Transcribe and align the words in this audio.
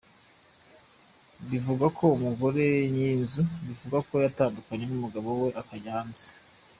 Bivugwa 1.49 1.87
ko 1.97 2.05
umugore 2.17 2.65
nyir’iyi 2.93 3.17
nzu 3.21 3.41
bivugwa 3.67 3.99
ko 4.07 4.13
yatandukanye 4.25 4.83
n’umugabo 4.87 5.27
we, 5.41 5.49
akajya 5.61 5.91
hanze. 5.97 6.27